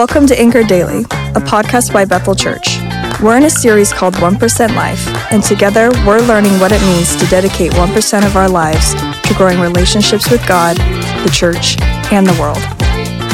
Welcome 0.00 0.26
to 0.28 0.40
Anchor 0.40 0.62
Daily, 0.62 1.00
a 1.00 1.42
podcast 1.44 1.92
by 1.92 2.06
Bethel 2.06 2.34
Church. 2.34 2.78
We're 3.22 3.36
in 3.36 3.42
a 3.42 3.50
series 3.50 3.92
called 3.92 4.14
1% 4.14 4.74
Life, 4.74 5.06
and 5.30 5.42
together 5.42 5.90
we're 6.06 6.22
learning 6.22 6.58
what 6.58 6.72
it 6.72 6.80
means 6.80 7.14
to 7.16 7.26
dedicate 7.26 7.72
1% 7.72 8.26
of 8.26 8.34
our 8.34 8.48
lives 8.48 8.94
to 8.94 9.34
growing 9.36 9.60
relationships 9.60 10.30
with 10.30 10.40
God, 10.48 10.78
the 10.78 11.30
church, 11.30 11.78
and 12.10 12.26
the 12.26 12.32
world. 12.40 12.56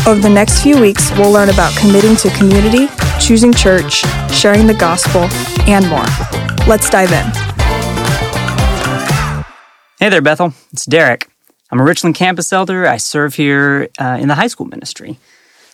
Over 0.09 0.21
the 0.21 0.29
next 0.29 0.61
few 0.61 0.77
weeks, 0.81 1.09
we'll 1.13 1.31
learn 1.31 1.51
about 1.51 1.73
committing 1.77 2.17
to 2.17 2.31
community, 2.31 2.89
choosing 3.21 3.53
church, 3.53 4.03
sharing 4.33 4.67
the 4.67 4.75
gospel, 4.75 5.29
and 5.69 5.89
more. 5.89 6.07
Let's 6.67 6.91
dive 6.91 7.13
in. 7.13 7.27
Hey 10.01 10.09
there, 10.09 10.21
Bethel. 10.21 10.53
It's 10.73 10.85
Derek. 10.85 11.29
I'm 11.71 11.79
a 11.79 11.85
Richland 11.85 12.17
campus 12.17 12.53
elder. 12.53 12.89
I 12.89 12.97
serve 12.97 13.37
here 13.37 13.89
uh, 14.01 14.19
in 14.21 14.27
the 14.27 14.35
high 14.35 14.49
school 14.49 14.67
ministry. 14.67 15.21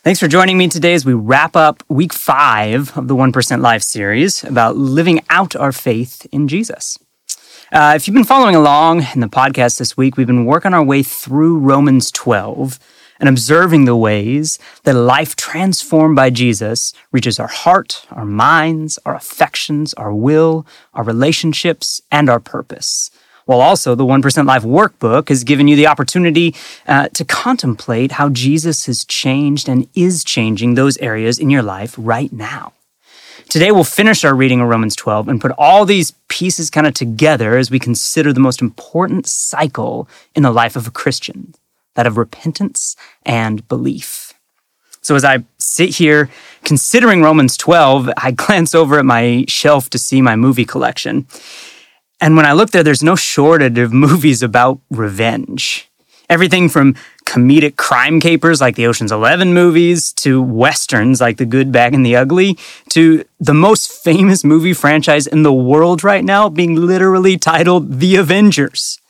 Thanks 0.04 0.18
for 0.18 0.26
joining 0.26 0.58
me 0.58 0.66
today 0.66 0.94
as 0.94 1.06
we 1.06 1.14
wrap 1.14 1.54
up 1.54 1.84
week 1.88 2.12
five 2.12 2.98
of 2.98 3.06
the 3.06 3.14
1% 3.14 3.60
Life 3.60 3.84
series 3.84 4.42
about 4.42 4.76
living 4.76 5.20
out 5.30 5.54
our 5.54 5.70
faith 5.70 6.26
in 6.32 6.48
Jesus. 6.48 6.98
Uh, 7.70 7.92
if 7.94 8.08
you've 8.08 8.14
been 8.16 8.24
following 8.24 8.56
along 8.56 9.06
in 9.14 9.20
the 9.20 9.28
podcast 9.28 9.78
this 9.78 9.96
week, 9.96 10.16
we've 10.16 10.26
been 10.26 10.44
working 10.44 10.74
our 10.74 10.82
way 10.82 11.04
through 11.04 11.56
Romans 11.56 12.10
12 12.10 12.80
and 13.20 13.28
observing 13.28 13.84
the 13.84 13.94
ways 13.94 14.58
that 14.82 14.94
life 14.94 15.36
transformed 15.36 16.16
by 16.16 16.30
Jesus 16.30 16.92
reaches 17.12 17.38
our 17.38 17.46
heart, 17.46 18.04
our 18.10 18.24
minds, 18.24 18.98
our 19.06 19.14
affections, 19.14 19.94
our 19.94 20.12
will, 20.12 20.66
our 20.94 21.04
relationships, 21.04 22.02
and 22.10 22.28
our 22.28 22.40
purpose. 22.40 23.12
While 23.44 23.60
also 23.60 23.94
the 23.94 24.04
1% 24.04 24.46
Life 24.46 24.62
workbook 24.62 25.28
has 25.28 25.44
given 25.44 25.68
you 25.68 25.76
the 25.76 25.86
opportunity 25.86 26.54
uh, 26.86 27.08
to 27.08 27.24
contemplate 27.24 28.12
how 28.12 28.28
Jesus 28.28 28.86
has 28.86 29.04
changed 29.04 29.68
and 29.68 29.88
is 29.94 30.24
changing 30.24 30.74
those 30.74 30.96
areas 30.98 31.38
in 31.38 31.50
your 31.50 31.62
life 31.62 31.94
right 31.98 32.32
now. 32.32 32.72
Today, 33.48 33.70
we'll 33.70 33.84
finish 33.84 34.24
our 34.24 34.34
reading 34.34 34.60
of 34.60 34.68
Romans 34.68 34.96
12 34.96 35.28
and 35.28 35.40
put 35.40 35.52
all 35.58 35.84
these 35.84 36.12
pieces 36.28 36.70
kind 36.70 36.86
of 36.86 36.94
together 36.94 37.58
as 37.58 37.70
we 37.70 37.78
consider 37.78 38.32
the 38.32 38.40
most 38.40 38.62
important 38.62 39.26
cycle 39.26 40.08
in 40.34 40.42
the 40.42 40.50
life 40.50 40.76
of 40.76 40.86
a 40.86 40.90
Christian 40.90 41.54
that 41.94 42.06
of 42.06 42.16
repentance 42.16 42.96
and 43.24 43.66
belief. 43.68 44.32
So, 45.02 45.16
as 45.16 45.24
I 45.24 45.44
sit 45.58 45.96
here 45.96 46.30
considering 46.64 47.22
Romans 47.22 47.56
12, 47.56 48.10
I 48.16 48.30
glance 48.36 48.74
over 48.74 48.98
at 48.98 49.04
my 49.04 49.44
shelf 49.48 49.90
to 49.90 49.98
see 49.98 50.22
my 50.22 50.36
movie 50.36 50.64
collection. 50.64 51.26
And 52.22 52.36
when 52.36 52.46
I 52.46 52.52
look 52.52 52.70
there, 52.70 52.84
there's 52.84 53.02
no 53.02 53.16
shortage 53.16 53.78
of 53.78 53.92
movies 53.92 54.44
about 54.44 54.78
revenge. 54.90 55.90
Everything 56.30 56.68
from 56.68 56.94
comedic 57.24 57.74
crime 57.74 58.20
capers 58.20 58.60
like 58.60 58.76
the 58.76 58.86
Ocean's 58.86 59.10
Eleven 59.10 59.52
movies 59.52 60.12
to 60.12 60.40
westerns 60.40 61.20
like 61.20 61.38
The 61.38 61.44
Good, 61.44 61.72
Bad, 61.72 61.94
and 61.94 62.06
the 62.06 62.14
Ugly 62.14 62.56
to 62.90 63.24
the 63.40 63.52
most 63.52 63.90
famous 63.90 64.44
movie 64.44 64.72
franchise 64.72 65.26
in 65.26 65.42
the 65.42 65.52
world 65.52 66.04
right 66.04 66.24
now 66.24 66.48
being 66.48 66.76
literally 66.76 67.36
titled 67.36 67.98
The 67.98 68.14
Avengers. 68.14 69.00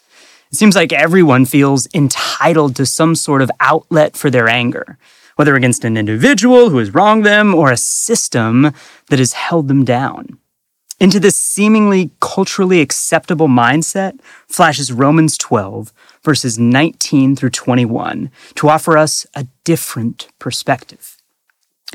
It 0.50 0.56
seems 0.56 0.74
like 0.74 0.94
everyone 0.94 1.44
feels 1.44 1.86
entitled 1.92 2.74
to 2.76 2.86
some 2.86 3.14
sort 3.14 3.42
of 3.42 3.50
outlet 3.60 4.16
for 4.16 4.30
their 4.30 4.48
anger, 4.48 4.96
whether 5.36 5.54
against 5.54 5.84
an 5.84 5.98
individual 5.98 6.70
who 6.70 6.78
has 6.78 6.94
wronged 6.94 7.26
them 7.26 7.54
or 7.54 7.70
a 7.70 7.76
system 7.76 8.72
that 9.10 9.18
has 9.18 9.34
held 9.34 9.68
them 9.68 9.84
down. 9.84 10.38
Into 11.02 11.18
this 11.18 11.36
seemingly 11.36 12.12
culturally 12.20 12.80
acceptable 12.80 13.48
mindset 13.48 14.20
flashes 14.46 14.92
Romans 14.92 15.36
12, 15.36 15.92
verses 16.22 16.60
19 16.60 17.34
through 17.34 17.50
21, 17.50 18.30
to 18.54 18.68
offer 18.68 18.96
us 18.96 19.26
a 19.34 19.48
different 19.64 20.28
perspective. 20.38 21.16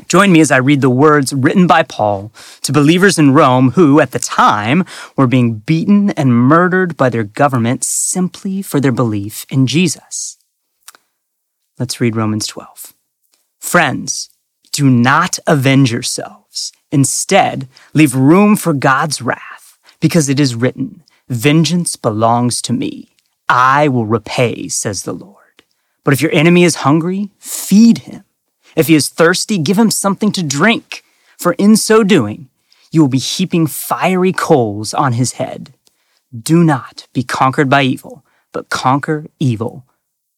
Join 0.08 0.30
me 0.30 0.40
as 0.40 0.50
I 0.50 0.58
read 0.58 0.82
the 0.82 0.90
words 0.90 1.32
written 1.32 1.66
by 1.66 1.84
Paul 1.84 2.30
to 2.60 2.70
believers 2.70 3.18
in 3.18 3.32
Rome 3.32 3.70
who, 3.70 3.98
at 3.98 4.10
the 4.10 4.18
time, 4.18 4.84
were 5.16 5.26
being 5.26 5.54
beaten 5.54 6.10
and 6.10 6.34
murdered 6.34 6.94
by 6.94 7.08
their 7.08 7.24
government 7.24 7.84
simply 7.84 8.60
for 8.60 8.78
their 8.78 8.92
belief 8.92 9.46
in 9.48 9.66
Jesus. 9.66 10.36
Let's 11.78 11.98
read 11.98 12.14
Romans 12.14 12.46
12. 12.46 12.92
Friends, 13.58 14.28
do 14.70 14.90
not 14.90 15.38
avenge 15.46 15.92
yourselves. 15.92 16.74
Instead, 16.90 17.68
leave 17.94 18.14
room 18.14 18.56
for 18.56 18.72
God's 18.72 19.20
wrath, 19.20 19.78
because 20.00 20.28
it 20.28 20.40
is 20.40 20.54
written, 20.54 21.02
Vengeance 21.28 21.96
belongs 21.96 22.62
to 22.62 22.72
me. 22.72 23.10
I 23.48 23.88
will 23.88 24.06
repay, 24.06 24.68
says 24.68 25.02
the 25.02 25.12
Lord. 25.12 25.36
But 26.04 26.14
if 26.14 26.22
your 26.22 26.32
enemy 26.32 26.64
is 26.64 26.76
hungry, 26.76 27.30
feed 27.38 27.98
him. 27.98 28.24
If 28.76 28.86
he 28.88 28.94
is 28.94 29.08
thirsty, 29.08 29.58
give 29.58 29.78
him 29.78 29.90
something 29.90 30.32
to 30.32 30.42
drink, 30.42 31.02
for 31.36 31.52
in 31.54 31.76
so 31.76 32.02
doing, 32.02 32.48
you 32.90 33.00
will 33.02 33.08
be 33.08 33.18
heaping 33.18 33.66
fiery 33.66 34.32
coals 34.32 34.94
on 34.94 35.12
his 35.12 35.32
head. 35.32 35.74
Do 36.36 36.64
not 36.64 37.06
be 37.12 37.22
conquered 37.22 37.68
by 37.68 37.82
evil, 37.82 38.24
but 38.52 38.70
conquer 38.70 39.26
evil 39.38 39.84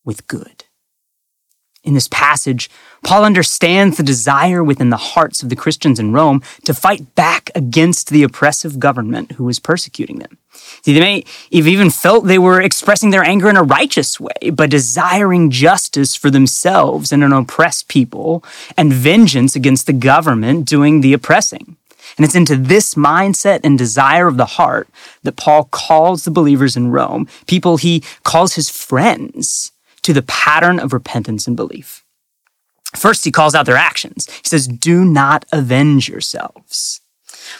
with 0.05 0.27
good. 0.27 0.65
In 1.83 1.95
this 1.95 2.09
passage, 2.09 2.69
Paul 3.03 3.25
understands 3.25 3.97
the 3.97 4.03
desire 4.03 4.63
within 4.63 4.91
the 4.91 4.99
hearts 4.99 5.43
of 5.43 5.49
the 5.49 5.57
Christians 5.57 5.99
in 5.99 6.13
Rome 6.13 6.43
to 6.65 6.75
fight 6.75 7.15
back 7.15 7.51
against 7.55 8.11
the 8.11 8.23
oppressive 8.23 8.79
government 8.79 9.33
who 9.33 9.45
was 9.45 9.59
persecuting 9.59 10.19
them. 10.19 10.37
See, 10.83 10.93
they 10.93 11.01
may 11.01 11.25
have 11.55 11.67
even 11.67 11.89
felt 11.89 12.27
they 12.27 12.39
were 12.39 12.61
expressing 12.61 13.11
their 13.11 13.25
anger 13.25 13.49
in 13.49 13.57
a 13.57 13.63
righteous 13.63 14.21
way 14.21 14.51
by 14.53 14.67
desiring 14.67 15.51
justice 15.51 16.15
for 16.15 16.31
themselves 16.31 17.13
and 17.13 17.25
an 17.25 17.33
oppressed 17.33 17.89
people 17.89 18.45
and 18.77 18.93
vengeance 18.93 19.57
against 19.57 19.87
the 19.87 19.95
government 19.95 20.67
doing 20.67 21.01
the 21.01 21.15
oppressing. 21.15 21.77
And 22.17 22.27
it's 22.27 22.35
into 22.35 22.57
this 22.57 22.95
mindset 22.95 23.61
and 23.65 23.79
desire 23.79 24.27
of 24.27 24.37
the 24.37 24.45
heart 24.45 24.89
that 25.23 25.37
Paul 25.37 25.65
calls 25.65 26.25
the 26.25 26.31
believers 26.31 26.77
in 26.77 26.91
Rome, 26.91 27.27
people 27.47 27.77
he 27.77 28.03
calls 28.23 28.55
his 28.55 28.69
friends, 28.69 29.73
to 30.03 30.13
the 30.13 30.23
pattern 30.23 30.79
of 30.79 30.93
repentance 30.93 31.47
and 31.47 31.57
belief. 31.57 32.05
First, 32.97 33.25
he 33.25 33.31
calls 33.31 33.55
out 33.55 33.67
their 33.67 33.77
actions. 33.77 34.29
He 34.31 34.49
says, 34.49 34.67
Do 34.67 35.05
not 35.05 35.45
avenge 35.53 36.09
yourselves. 36.09 37.01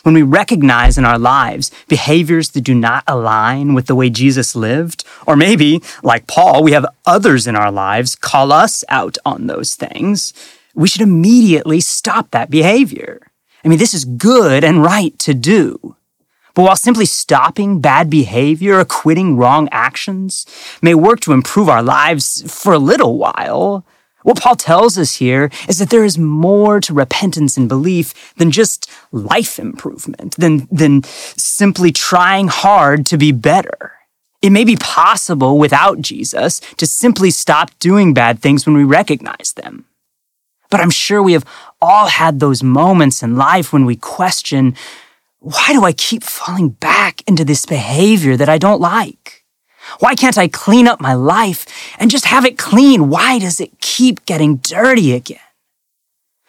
When 0.03 0.15
we 0.15 0.23
recognize 0.23 0.99
in 0.99 1.05
our 1.05 1.19
lives 1.19 1.71
behaviors 1.89 2.51
that 2.51 2.63
do 2.63 2.75
not 2.75 3.05
align 3.07 3.75
with 3.75 3.87
the 3.87 3.95
way 3.95 4.11
Jesus 4.11 4.57
lived, 4.57 5.05
or 5.27 5.37
maybe, 5.37 5.83
like 6.03 6.27
Paul, 6.27 6.63
we 6.63 6.73
have 6.73 6.87
others 7.07 7.47
in 7.47 7.57
our 7.57 7.71
lives 7.71 8.17
call 8.17 8.53
us 8.53 8.85
out 8.89 9.19
on 9.25 9.47
those 9.47 9.75
things, 9.75 10.33
we 10.75 10.89
should 10.89 11.01
immediately 11.01 11.81
stop 11.81 12.31
that 12.31 12.51
behavior. 12.51 13.21
I 13.65 13.69
mean, 13.69 13.79
this 13.79 13.95
is 13.95 14.05
good 14.05 14.65
and 14.65 14.83
right 14.83 15.19
to 15.21 15.35
do. 15.35 15.97
But 16.61 16.65
while 16.65 16.77
simply 16.77 17.07
stopping 17.07 17.81
bad 17.81 18.11
behavior 18.11 18.81
or 18.81 18.85
quitting 18.85 19.39
wrong 19.39 19.67
actions 19.73 20.45
may 20.83 20.95
work 20.95 21.21
to 21.21 21.33
improve 21.33 21.71
our 21.71 21.83
lives 21.83 22.43
for 22.53 22.75
a 22.75 22.79
little 22.79 23.17
while, 23.17 23.87
what 24.25 24.39
Paul 24.39 24.57
tells 24.57 24.99
us 24.99 25.15
here 25.15 25.51
is 25.71 25.79
that 25.79 25.89
there 25.89 26.05
is 26.05 26.19
more 26.19 26.79
to 26.81 26.93
repentance 26.93 27.57
and 27.57 27.67
belief 27.67 28.35
than 28.37 28.51
just 28.51 28.91
life 29.11 29.59
improvement, 29.59 30.37
than, 30.37 30.69
than 30.71 31.03
simply 31.03 31.93
trying 31.93 32.49
hard 32.49 33.07
to 33.07 33.17
be 33.17 33.33
better. 33.33 33.93
It 34.43 34.51
may 34.51 34.65
be 34.65 34.77
possible 34.77 35.59
without 35.59 36.03
Jesus 36.03 36.61
to 36.77 36.87
simply 36.87 37.31
stop 37.31 37.71
doing 37.79 38.13
bad 38.13 38.41
things 38.41 38.67
when 38.67 38.77
we 38.77 38.85
recognize 38.85 39.55
them. 39.57 39.87
But 40.69 40.81
I'm 40.81 40.91
sure 40.91 41.23
we 41.23 41.33
have 41.33 41.47
all 41.81 42.09
had 42.09 42.39
those 42.39 42.63
moments 42.63 43.23
in 43.23 43.37
life 43.37 43.73
when 43.73 43.87
we 43.87 43.97
question, 43.97 44.77
why 45.41 45.69
do 45.73 45.85
I 45.85 45.93
keep 45.93 46.23
falling 46.23 46.69
back 46.69 47.23
into 47.27 47.45
this 47.45 47.65
behavior 47.65 48.37
that 48.37 48.49
I 48.49 48.59
don't 48.59 48.81
like? 48.81 49.45
Why 49.99 50.15
can't 50.15 50.39
I 50.39 50.49
clean 50.49 50.87
up 50.87 51.01
my 51.01 51.15
life 51.15 51.67
and 51.99 52.11
just 52.11 52.27
have 52.27 52.45
it 52.45 52.59
clean? 52.59 53.09
Why 53.09 53.39
does 53.39 53.59
it 53.59 53.81
keep 53.81 54.25
getting 54.27 54.57
dirty 54.57 55.15
again? 55.15 55.41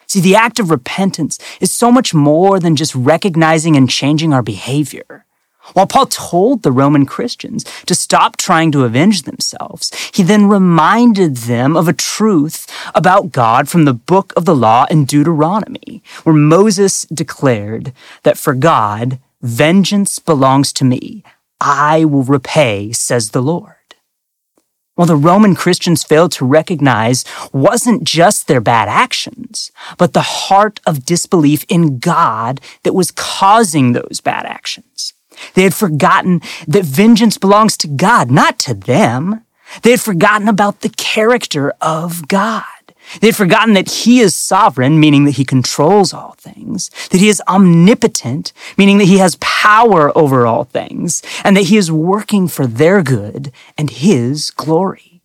See, 0.06 0.20
the 0.20 0.36
act 0.36 0.60
of 0.60 0.70
repentance 0.70 1.38
is 1.58 1.72
so 1.72 1.90
much 1.90 2.12
more 2.12 2.60
than 2.60 2.76
just 2.76 2.94
recognizing 2.94 3.76
and 3.76 3.88
changing 3.88 4.34
our 4.34 4.42
behavior. 4.42 5.24
While 5.74 5.86
Paul 5.86 6.06
told 6.06 6.62
the 6.62 6.72
Roman 6.72 7.06
Christians 7.06 7.64
to 7.86 7.94
stop 7.94 8.36
trying 8.36 8.72
to 8.72 8.84
avenge 8.84 9.22
themselves, 9.22 9.90
he 10.12 10.22
then 10.22 10.48
reminded 10.48 11.36
them 11.36 11.76
of 11.76 11.88
a 11.88 11.92
truth 11.92 12.66
about 12.94 13.32
God 13.32 13.68
from 13.68 13.84
the 13.84 13.94
book 13.94 14.32
of 14.36 14.44
the 14.44 14.56
law 14.56 14.86
in 14.90 15.04
Deuteronomy, 15.04 16.02
where 16.24 16.34
Moses 16.34 17.02
declared 17.12 17.92
that 18.24 18.38
for 18.38 18.54
God, 18.54 19.18
vengeance 19.40 20.18
belongs 20.18 20.72
to 20.74 20.84
me. 20.84 21.22
I 21.60 22.04
will 22.04 22.24
repay, 22.24 22.92
says 22.92 23.30
the 23.30 23.42
Lord. 23.42 23.76
Well, 24.96 25.06
the 25.06 25.16
Roman 25.16 25.54
Christians 25.54 26.04
failed 26.04 26.32
to 26.32 26.44
recognize 26.44 27.24
wasn't 27.52 28.04
just 28.04 28.46
their 28.46 28.60
bad 28.60 28.88
actions, 28.88 29.72
but 29.96 30.12
the 30.12 30.20
heart 30.20 30.80
of 30.86 31.06
disbelief 31.06 31.64
in 31.68 31.98
God 31.98 32.60
that 32.82 32.94
was 32.94 33.10
causing 33.10 33.92
those 33.92 34.20
bad 34.22 34.44
actions. 34.44 35.14
They 35.54 35.62
had 35.62 35.74
forgotten 35.74 36.40
that 36.66 36.84
vengeance 36.84 37.38
belongs 37.38 37.76
to 37.78 37.88
God, 37.88 38.30
not 38.30 38.58
to 38.60 38.74
them. 38.74 39.44
They 39.82 39.92
had 39.92 40.00
forgotten 40.00 40.48
about 40.48 40.80
the 40.80 40.90
character 40.90 41.72
of 41.80 42.28
God. 42.28 42.64
They'd 43.20 43.36
forgotten 43.36 43.74
that 43.74 43.90
he 43.90 44.20
is 44.20 44.34
sovereign, 44.34 44.98
meaning 44.98 45.24
that 45.24 45.32
he 45.32 45.44
controls 45.44 46.14
all 46.14 46.34
things, 46.38 46.90
that 47.10 47.20
he 47.20 47.28
is 47.28 47.42
omnipotent, 47.48 48.52
meaning 48.78 48.98
that 48.98 49.06
he 49.08 49.18
has 49.18 49.36
power 49.40 50.16
over 50.16 50.46
all 50.46 50.64
things, 50.64 51.22
and 51.44 51.56
that 51.56 51.64
he 51.64 51.76
is 51.76 51.92
working 51.92 52.48
for 52.48 52.66
their 52.66 53.02
good 53.02 53.52
and 53.76 53.90
his 53.90 54.50
glory. 54.50 55.22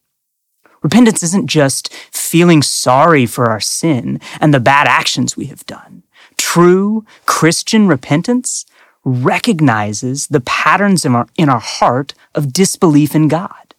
Repentance 0.82 1.24
isn't 1.24 1.48
just 1.48 1.94
feeling 2.12 2.62
sorry 2.62 3.26
for 3.26 3.46
our 3.50 3.60
sin 3.60 4.20
and 4.40 4.54
the 4.54 4.60
bad 4.60 4.88
actions 4.88 5.38
we 5.38 5.46
have 5.46 5.66
done. 5.66 6.04
True 6.38 7.06
Christian 7.26 7.88
repentance 7.88 8.66
recognizes 9.08 10.28
the 10.28 10.42
patterns 10.42 11.06
in 11.06 11.16
our, 11.16 11.28
in 11.38 11.48
our 11.48 11.60
heart 11.60 12.14
of 12.36 12.52
disbelief 12.52 13.16
in 13.16 13.30
God. 13.30 13.74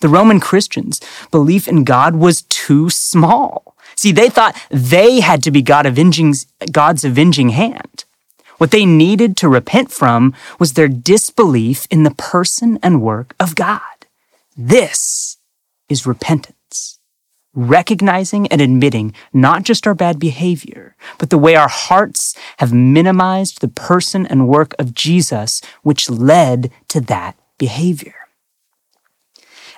The 0.00 0.08
Roman 0.08 0.38
Christians' 0.38 1.00
belief 1.32 1.66
in 1.66 1.84
God 1.84 2.14
was 2.14 2.42
too 2.42 2.88
small. 2.88 3.76
See, 3.96 4.12
they 4.12 4.30
thought 4.30 4.56
they 4.70 5.20
had 5.20 5.42
to 5.42 5.50
be 5.50 5.60
God 5.60 5.86
avenging, 5.86 6.34
God's 6.70 7.04
avenging 7.04 7.50
hand. 7.50 8.04
What 8.58 8.70
they 8.70 8.86
needed 8.86 9.36
to 9.38 9.48
repent 9.48 9.90
from 9.90 10.34
was 10.58 10.74
their 10.74 10.88
disbelief 10.88 11.88
in 11.90 12.04
the 12.04 12.12
person 12.12 12.78
and 12.82 13.02
work 13.02 13.34
of 13.40 13.56
God. 13.56 13.80
This 14.56 15.38
is 15.88 16.06
repentance. 16.06 16.99
Recognizing 17.52 18.46
and 18.46 18.60
admitting 18.60 19.12
not 19.32 19.64
just 19.64 19.84
our 19.86 19.94
bad 19.94 20.20
behavior, 20.20 20.94
but 21.18 21.30
the 21.30 21.38
way 21.38 21.56
our 21.56 21.68
hearts 21.68 22.36
have 22.58 22.72
minimized 22.72 23.60
the 23.60 23.68
person 23.68 24.24
and 24.24 24.46
work 24.46 24.72
of 24.78 24.94
Jesus, 24.94 25.60
which 25.82 26.08
led 26.08 26.70
to 26.88 27.00
that 27.00 27.36
behavior. 27.58 28.14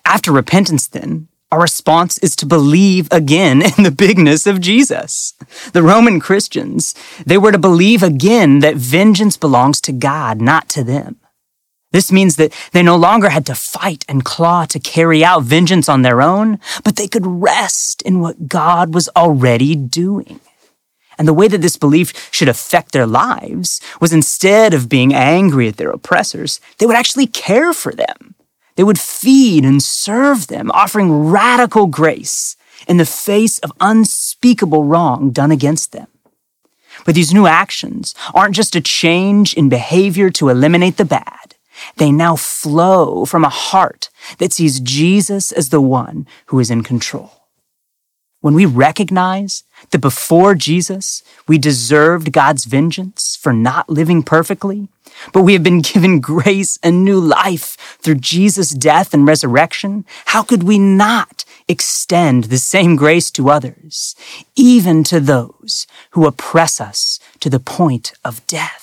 After 0.05 0.33
repentance, 0.33 0.87
then, 0.87 1.29
our 1.51 1.61
response 1.61 2.19
is 2.19 2.37
to 2.37 2.47
believe 2.47 3.09
again 3.11 3.63
in 3.63 3.85
the 3.85 3.91
bigness 3.91 4.47
of 4.47 4.61
Jesus. 4.61 5.33
The 5.73 5.83
Roman 5.83 6.21
Christians, 6.21 6.95
they 7.25 7.39
were 7.39 7.53
to 7.53 7.59
believe 7.59 8.03
again 8.03 8.59
that 8.59 8.77
vengeance 8.77 9.39
belongs 9.39 9.81
to 9.83 9.93
God, 9.93 10.43
not 10.43 10.69
to 10.71 10.85
them. 10.85 11.22
This 11.93 12.11
means 12.11 12.37
that 12.37 12.53
they 12.73 12.83
no 12.83 12.97
longer 12.97 13.29
had 13.29 13.47
to 13.47 13.55
fight 13.55 14.05
and 14.09 14.25
claw 14.25 14.65
to 14.67 14.81
carry 14.81 15.25
out 15.25 15.45
vengeance 15.45 15.89
on 15.89 16.03
their 16.03 16.21
own, 16.21 16.59
but 16.85 16.97
they 16.97 17.07
could 17.07 17.27
rest 17.27 18.03
in 18.03 18.21
what 18.21 18.49
God 18.49 18.95
was 18.95 19.09
already 19.15 19.77
doing. 19.77 20.41
And 21.19 21.29
the 21.29 21.35
way 21.35 21.47
that 21.49 21.61
this 21.61 21.77
belief 21.77 22.31
should 22.33 22.49
affect 22.49 22.93
their 22.93 23.07
lives 23.07 23.81
was 24.01 24.13
instead 24.13 24.73
of 24.75 24.89
being 24.89 25.15
angry 25.15 25.69
at 25.69 25.77
their 25.77 25.91
oppressors, 25.91 26.61
they 26.79 26.87
would 26.87 26.97
actually 26.97 27.27
care 27.27 27.73
for 27.73 27.93
them. 27.93 28.35
They 28.77 28.83
would 28.83 28.99
feed 28.99 29.65
and 29.65 29.83
serve 29.83 30.47
them, 30.47 30.71
offering 30.71 31.27
radical 31.27 31.87
grace 31.87 32.57
in 32.89 32.97
the 32.97 33.05
face 33.05 33.59
of 33.59 33.73
unspeakable 33.81 34.85
wrong 34.85 35.31
done 35.31 35.53
against 35.53 35.93
them. 35.93 36.09
But 37.05 37.15
these 37.15 37.35
new 37.35 37.47
actions 37.47 38.15
aren't 38.35 38.55
just 38.55 38.75
a 38.75 38.81
change 38.81 39.55
in 39.55 39.69
behavior 39.69 40.31
to 40.31 40.49
eliminate 40.49 40.97
the 40.97 41.05
bad. 41.05 41.52
They 41.97 42.13
now 42.13 42.37
flow 42.37 43.25
from 43.25 43.45
a 43.45 43.49
heart 43.49 44.11
that 44.39 44.53
sees 44.53 44.81
Jesus 44.81 45.53
as 45.53 45.69
the 45.69 45.81
one 45.81 46.27
who 46.47 46.59
is 46.59 46.71
in 46.71 46.83
control. 46.83 47.43
When 48.43 48.55
we 48.55 48.67
recognize 48.67 49.63
that 49.91 50.01
before 50.01 50.57
Jesus, 50.57 51.23
we 51.47 51.59
deserved 51.59 52.33
God's 52.33 52.65
vengeance 52.65 53.39
for 53.41 53.53
not 53.53 53.89
living 53.89 54.25
perfectly, 54.25 54.89
but 55.33 55.43
we 55.43 55.53
have 55.53 55.63
been 55.63 55.81
given 55.93 56.21
grace 56.21 56.77
and 56.83 57.05
new 57.05 57.21
life 57.21 57.77
through 58.01 58.17
Jesus' 58.17 58.71
death 58.71 59.15
and 59.15 59.29
resurrection, 59.29 60.05
how 60.27 60.43
could 60.43 60.65
we 60.65 60.77
not 60.77 61.45
extend 61.69 62.45
the 62.45 62.59
same 62.59 62.97
grace 62.97 63.31
to 63.31 63.49
others, 63.49 64.17
even 64.57 65.05
to 65.05 65.21
those 65.21 65.87
who 66.11 66.27
oppress 66.27 66.81
us 66.81 67.21
to 67.39 67.49
the 67.49 67.61
point 67.61 68.13
of 68.25 68.45
death? 68.49 68.82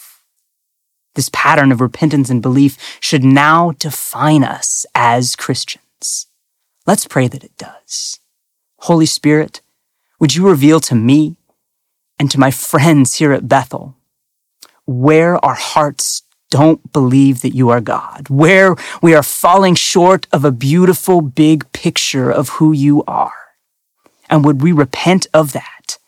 This 1.15 1.29
pattern 1.33 1.71
of 1.71 1.81
repentance 1.81 2.29
and 2.29 2.41
belief 2.41 2.77
should 2.99 3.23
now 3.23 3.71
define 3.79 4.43
us 4.43 4.85
as 4.95 5.35
Christians. 5.35 6.27
Let's 6.85 7.07
pray 7.07 7.27
that 7.27 7.43
it 7.43 7.57
does. 7.57 8.19
Holy 8.79 9.05
Spirit, 9.05 9.61
would 10.19 10.35
you 10.35 10.47
reveal 10.47 10.79
to 10.81 10.95
me 10.95 11.37
and 12.17 12.29
to 12.31 12.39
my 12.39 12.51
friends 12.51 13.15
here 13.15 13.33
at 13.33 13.47
Bethel 13.47 13.95
where 14.85 15.43
our 15.45 15.55
hearts 15.55 16.23
don't 16.49 16.91
believe 16.91 17.41
that 17.41 17.55
you 17.55 17.69
are 17.69 17.79
God, 17.79 18.27
where 18.27 18.75
we 19.01 19.13
are 19.13 19.21
falling 19.21 19.75
short 19.75 20.25
of 20.31 20.43
a 20.43 20.51
beautiful 20.51 21.21
big 21.21 21.71
picture 21.73 22.31
of 22.31 22.49
who 22.49 22.71
you 22.71 23.03
are. 23.07 23.31
And 24.29 24.43
would 24.43 24.61
we 24.63 24.71
repent 24.71 25.27
of 25.31 25.53
that? 25.53 25.99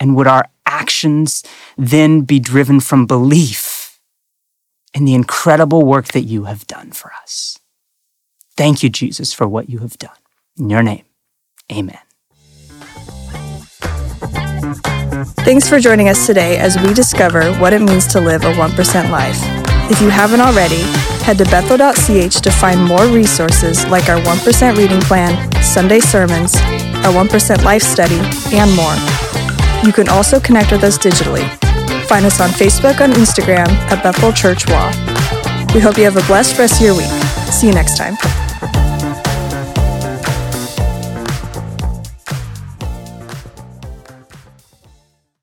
And 0.00 0.16
would 0.16 0.26
our 0.26 0.48
actions 0.64 1.44
then 1.76 2.22
be 2.22 2.40
driven 2.40 2.80
from 2.80 3.06
belief 3.06 3.75
in 4.96 5.04
the 5.04 5.14
incredible 5.14 5.82
work 5.82 6.08
that 6.08 6.22
you 6.22 6.44
have 6.44 6.66
done 6.66 6.90
for 6.90 7.12
us? 7.22 7.58
Thank 8.56 8.82
you, 8.82 8.88
Jesus, 8.88 9.34
for 9.34 9.46
what 9.46 9.68
you 9.68 9.80
have 9.80 9.98
done. 9.98 10.16
In 10.58 10.70
your 10.70 10.82
name, 10.82 11.04
amen. 11.70 11.98
Thanks 15.44 15.68
for 15.68 15.78
joining 15.78 16.08
us 16.08 16.26
today 16.26 16.56
as 16.56 16.80
we 16.80 16.94
discover 16.94 17.52
what 17.56 17.74
it 17.74 17.82
means 17.82 18.06
to 18.08 18.20
live 18.20 18.44
a 18.44 18.52
1% 18.54 19.10
life. 19.10 19.38
If 19.90 20.00
you 20.00 20.08
haven't 20.08 20.40
already, 20.40 20.82
head 21.22 21.38
to 21.38 21.44
bethel.ch 21.44 22.40
to 22.40 22.50
find 22.50 22.82
more 22.82 23.06
resources 23.06 23.86
like 23.88 24.08
our 24.08 24.20
1% 24.20 24.76
reading 24.78 25.00
plan, 25.02 25.52
Sunday 25.62 26.00
sermons, 26.00 26.56
our 27.04 27.12
1% 27.12 27.64
life 27.64 27.82
study, 27.82 28.18
and 28.56 28.74
more. 28.74 28.96
You 29.86 29.92
can 29.92 30.08
also 30.08 30.40
connect 30.40 30.72
with 30.72 30.82
us 30.82 30.96
digitally. 30.96 31.65
Find 32.06 32.24
us 32.24 32.40
on 32.40 32.50
Facebook 32.50 33.00
and 33.00 33.12
Instagram 33.14 33.68
at 33.90 34.02
Bethel 34.02 34.32
Church 34.32 34.64
Wa. 34.68 34.90
We 35.74 35.80
hope 35.80 35.98
you 35.98 36.04
have 36.04 36.16
a 36.16 36.26
blessed 36.26 36.56
rest 36.58 36.76
of 36.76 36.86
your 36.86 36.96
week. 36.96 37.10
See 37.50 37.66
you 37.66 37.74
next 37.74 37.96
time. 37.96 38.45